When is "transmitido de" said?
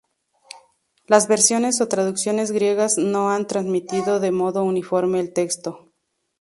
3.45-4.31